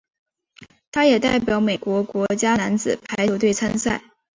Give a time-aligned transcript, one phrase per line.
[0.91, 4.01] 他也代表美国国家男子排球队参赛。